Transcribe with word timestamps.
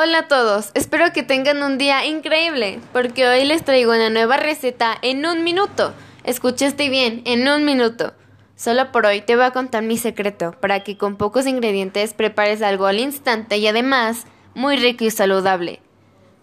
Hola 0.00 0.18
a 0.18 0.28
todos, 0.28 0.70
espero 0.74 1.12
que 1.12 1.24
tengan 1.24 1.60
un 1.64 1.76
día 1.76 2.06
increíble, 2.06 2.78
porque 2.92 3.26
hoy 3.26 3.44
les 3.44 3.64
traigo 3.64 3.90
una 3.90 4.10
nueva 4.10 4.36
receta 4.36 4.96
en 5.02 5.26
un 5.26 5.42
minuto. 5.42 5.92
Escuchaste 6.22 6.88
bien, 6.88 7.20
en 7.24 7.48
un 7.48 7.64
minuto. 7.64 8.14
Solo 8.54 8.92
por 8.92 9.06
hoy 9.06 9.22
te 9.22 9.34
voy 9.34 9.46
a 9.46 9.50
contar 9.50 9.82
mi 9.82 9.96
secreto 9.96 10.52
para 10.60 10.84
que 10.84 10.96
con 10.96 11.16
pocos 11.16 11.48
ingredientes 11.48 12.14
prepares 12.14 12.62
algo 12.62 12.86
al 12.86 13.00
instante 13.00 13.56
y 13.58 13.66
además 13.66 14.26
muy 14.54 14.76
rico 14.76 15.02
y 15.02 15.10
saludable. 15.10 15.82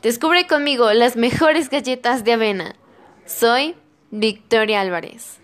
Descubre 0.02 0.48
conmigo 0.48 0.92
las 0.92 1.16
mejores 1.16 1.70
galletas 1.70 2.26
de 2.26 2.34
avena. 2.34 2.76
Soy 3.26 3.78
Victoria 4.12 4.82
Álvarez. 4.82 5.40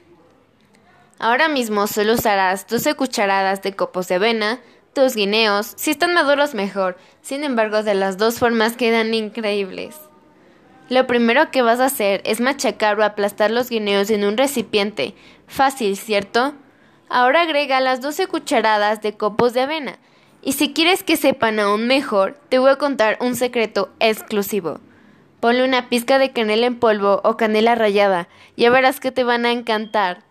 Ahora 1.18 1.48
mismo 1.48 1.88
solo 1.88 2.16
usarás 2.16 2.68
12 2.68 2.94
cucharadas 2.96 3.62
de 3.62 3.74
copos 3.74 4.10
de 4.10 4.16
avena, 4.16 4.60
tus 4.94 5.16
guineos, 5.16 5.74
si 5.78 5.92
están 5.92 6.14
maduros 6.14 6.54
mejor, 6.54 6.98
sin 7.22 7.44
embargo 7.44 7.84
de 7.84 7.96
las 7.96 8.18
dos 8.18 8.40
formas 8.40 8.76
quedan 8.76 9.14
increíbles. 9.14 9.96
Lo 10.90 11.08
primero 11.08 11.52
que 11.52 11.62
vas 11.62 11.80
a 11.80 11.86
hacer 11.86 12.22
es 12.26 12.42
machacar 12.42 13.00
o 13.00 13.04
aplastar 13.06 13.50
los 13.50 13.70
guineos 13.70 14.10
en 14.10 14.26
un 14.26 14.36
recipiente. 14.36 15.16
Fácil, 15.48 15.96
¿cierto? 15.96 16.54
Ahora 17.08 17.44
agrega 17.44 17.80
las 17.80 18.02
12 18.02 18.28
cucharadas 18.28 19.02
de 19.02 19.16
copos 19.16 19.54
de 19.54 19.62
avena. 19.62 20.00
Y 20.42 20.54
si 20.54 20.74
quieres 20.74 21.04
que 21.04 21.16
sepan 21.16 21.60
aún 21.60 21.88
mejor, 21.88 22.38
te 22.50 22.60
voy 22.60 22.72
a 22.72 22.78
contar 22.78 23.18
un 23.22 23.36
secreto 23.36 23.92
exclusivo. 24.00 24.80
Ponle 25.40 25.64
una 25.64 25.88
pizca 25.88 26.20
de 26.20 26.32
canela 26.32 26.68
en 26.68 26.80
polvo 26.80 27.22
o 27.24 27.38
canela 27.38 27.76
rallada, 27.76 28.28
ya 28.58 28.70
verás 28.70 29.00
que 29.00 29.12
te 29.12 29.24
van 29.24 29.46
a 29.46 29.52
encantar. 29.52 30.24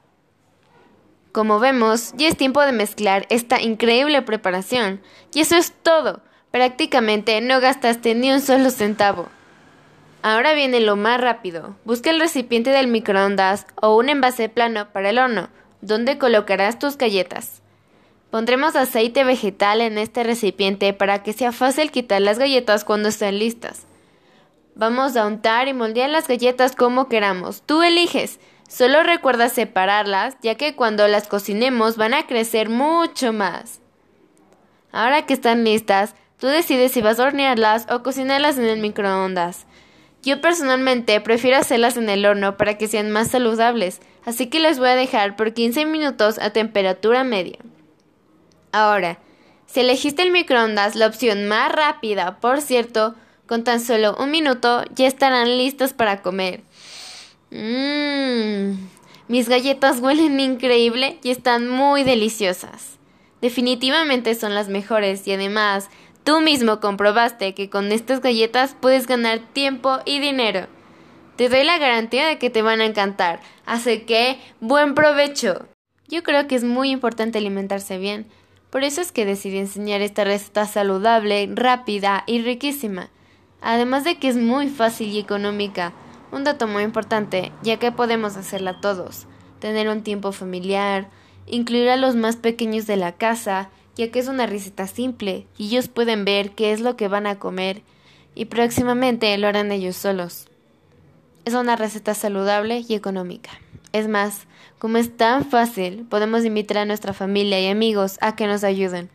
Como 1.32 1.60
vemos, 1.60 2.12
ya 2.16 2.28
es 2.28 2.36
tiempo 2.36 2.60
de 2.62 2.72
mezclar 2.72 3.26
esta 3.30 3.60
increíble 3.60 4.22
preparación. 4.22 5.00
Y 5.32 5.40
eso 5.40 5.56
es 5.56 5.72
todo. 5.82 6.22
Prácticamente 6.50 7.40
no 7.40 7.60
gastaste 7.60 8.14
ni 8.14 8.32
un 8.32 8.40
solo 8.40 8.70
centavo. 8.70 9.28
Ahora 10.22 10.52
viene 10.54 10.80
lo 10.80 10.96
más 10.96 11.20
rápido. 11.20 11.76
Busca 11.84 12.10
el 12.10 12.20
recipiente 12.20 12.70
del 12.70 12.88
microondas 12.88 13.66
o 13.80 13.96
un 13.96 14.09
envase 14.09 14.48
plano 14.48 14.92
para 14.92 15.10
el 15.10 15.18
horno, 15.18 15.48
donde 15.80 16.18
colocarás 16.18 16.78
tus 16.78 16.98
galletas. 16.98 17.62
Pondremos 18.30 18.76
aceite 18.76 19.24
vegetal 19.24 19.80
en 19.80 19.98
este 19.98 20.24
recipiente 20.24 20.92
para 20.92 21.22
que 21.22 21.32
sea 21.32 21.52
fácil 21.52 21.90
quitar 21.90 22.20
las 22.20 22.38
galletas 22.38 22.84
cuando 22.84 23.09
estén 23.09 23.38
listas. 23.38 23.87
Vamos 24.74 25.16
a 25.16 25.26
untar 25.26 25.68
y 25.68 25.74
moldear 25.74 26.10
las 26.10 26.28
galletas 26.28 26.76
como 26.76 27.09
queramos. 27.09 27.62
Tú 27.62 27.82
eliges. 27.82 28.40
Solo 28.71 29.02
recuerda 29.02 29.49
separarlas, 29.49 30.37
ya 30.43 30.54
que 30.54 30.76
cuando 30.76 31.09
las 31.09 31.26
cocinemos 31.26 31.96
van 31.96 32.15
a 32.15 32.29
crecer 32.29 32.68
mucho 32.68 33.32
más. 33.32 33.80
Ahora 34.93 35.27
que 35.27 35.35
están 35.35 35.65
listas, 35.65 36.15
tú 36.38 36.46
decides 36.46 36.93
si 36.93 37.02
vas 37.02 37.18
a 37.18 37.24
hornearlas 37.24 37.88
o 37.90 38.04
cocinarlas 38.04 38.59
en 38.59 38.66
el 38.66 38.79
microondas. 38.79 39.66
Yo 40.23 40.40
personalmente 40.40 41.21
prefiero 41.21 41.57
hacerlas 41.57 41.96
en 41.96 42.09
el 42.09 42.24
horno 42.24 42.57
para 42.57 42.79
que 42.79 42.87
sean 42.87 43.10
más 43.10 43.32
saludables, 43.32 44.01
así 44.24 44.46
que 44.46 44.60
las 44.60 44.79
voy 44.79 44.90
a 44.90 44.96
dejar 44.96 45.34
por 45.34 45.52
15 45.52 45.84
minutos 45.87 46.38
a 46.38 46.51
temperatura 46.51 47.24
media. 47.24 47.59
Ahora, 48.71 49.18
si 49.66 49.80
elegiste 49.80 50.23
el 50.23 50.30
microondas, 50.30 50.95
la 50.95 51.09
opción 51.09 51.49
más 51.49 51.73
rápida, 51.73 52.38
por 52.38 52.60
cierto, 52.60 53.16
con 53.46 53.65
tan 53.65 53.80
solo 53.80 54.15
un 54.21 54.30
minuto 54.30 54.84
ya 54.95 55.09
estarán 55.09 55.59
listas 55.59 55.93
para 55.93 56.23
comer. 56.23 56.62
Mmm, 57.51 58.76
mis 59.29 59.48
galletas 59.48 60.01
huelen 60.01 60.38
increíble 60.38 61.18
y 61.23 61.30
están 61.30 61.68
muy 61.68 62.04
deliciosas. 62.04 62.98
Definitivamente 63.40 64.34
son 64.34 64.54
las 64.54 64.69
mejores 64.69 65.26
y 65.26 65.32
además 65.32 65.88
tú 66.25 66.41
mismo 66.41 66.81
comprobaste 66.81 67.54
que 67.54 67.71
con 67.71 67.91
estas 67.91 68.21
galletas 68.21 68.76
puedes 68.81 69.06
ganar 69.06 69.41
tiempo 69.53 69.98
y 70.04 70.21
dinero. 70.21 70.69
Te 71.37 71.48
doy 71.48 71.65
la 71.65 71.78
garantía 71.78 72.26
de 72.26 72.38
que 72.38 72.50
te 72.50 72.62
van 72.62 72.81
a 72.81 72.87
encantar, 72.87 73.41
así 73.66 74.00
que 74.00 74.38
buen 74.60 74.94
provecho. 74.94 75.67
Yo 76.06 76.22
creo 76.22 76.47
que 76.47 76.55
es 76.55 76.65
muy 76.65 76.91
importante 76.91 77.38
alimentarse 77.38 77.99
bien, 77.99 78.27
por 78.71 78.84
eso 78.84 79.00
es 79.00 79.11
que 79.11 79.25
decidí 79.25 79.59
enseñar 79.59 80.03
esta 80.03 80.22
receta 80.22 80.67
saludable, 80.67 81.49
rápida 81.53 82.22
y 82.27 82.43
riquísima, 82.43 83.11
además 83.61 84.05
de 84.05 84.19
que 84.19 84.28
es 84.28 84.37
muy 84.37 84.69
fácil 84.69 85.09
y 85.09 85.19
económica. 85.19 85.93
Un 86.33 86.45
dato 86.45 86.67
muy 86.67 86.83
importante, 86.83 87.53
ya 87.63 87.79
que 87.79 87.93
podemos 87.93 88.37
hacerla 88.37 88.81
todos, 88.81 89.27
tener 89.59 89.89
un 89.89 90.03
tiempo 90.03 90.33
familiar, 90.33 91.09
incluir 91.47 91.89
a 91.89 91.97
los 91.97 92.15
más 92.15 92.37
pequeños 92.37 92.87
de 92.87 92.97
la 92.97 93.13
casa, 93.13 93.71
ya 93.97 94.11
que 94.11 94.21
es 94.21 94.29
una 94.29 94.47
receta 94.47 94.87
simple 94.87 95.47
y 95.59 95.67
ellos 95.67 95.89
pueden 95.89 96.25
ver 96.25 96.53
qué 96.53 96.73
es 96.73 96.81
lo 96.81 96.97
que 96.97 97.09
van 97.09 97.27
a 97.27 97.39
comer 97.39 97.83
y 98.35 98.47
próximamente 98.47 99.37
lo 99.39 99.49
harán 99.49 99.73
ellos 99.73 99.97
solos. 99.97 100.49
Es 101.45 101.55
una 101.55 101.77
receta 101.77 102.15
saludable 102.15 102.85
y 102.89 102.95
económica. 102.95 103.51
Es 103.93 104.07
más, 104.07 104.47
como 104.79 104.99
es 104.99 105.17
tan 105.17 105.45
fácil, 105.45 106.07
podemos 106.09 106.45
invitar 106.45 106.79
a 106.79 106.85
nuestra 106.85 107.12
familia 107.12 107.61
y 107.61 107.67
amigos 107.67 108.19
a 108.21 108.37
que 108.37 108.47
nos 108.47 108.62
ayuden. 108.62 109.11